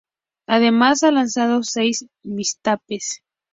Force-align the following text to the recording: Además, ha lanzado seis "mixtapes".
Además, 0.47 1.03
ha 1.03 1.11
lanzado 1.11 1.61
seis 1.61 2.07
"mixtapes". 2.23 3.21